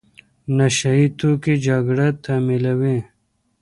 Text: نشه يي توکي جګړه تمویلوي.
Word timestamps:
نشه 0.57 0.91
يي 0.97 1.05
توکي 1.19 1.55
جګړه 1.67 2.07
تمویلوي. 2.23 2.97